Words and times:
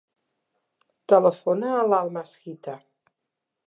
Telefona 1.13 1.77
a 1.83 1.87
l'Almas 1.93 2.35
Hita. 2.43 2.79